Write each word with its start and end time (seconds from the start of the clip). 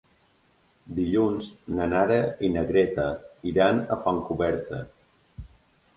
Dilluns 0.99 1.49
na 1.79 1.87
Nara 1.93 2.17
i 2.47 2.51
na 2.55 2.65
Greta 2.71 3.07
iran 3.53 3.85
a 3.97 4.03
Fontcoberta. 4.07 4.85